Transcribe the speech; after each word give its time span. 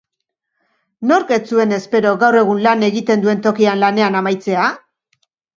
Nork 1.11 1.33
ez 1.35 1.39
zuen 1.51 1.75
espero 1.77 2.15
gaur 2.25 2.39
egun 2.41 2.63
lan 2.69 2.87
egiten 2.89 3.27
duen 3.27 3.47
tokian 3.47 3.81
lanean 3.85 4.21
amaitzea? 4.23 4.65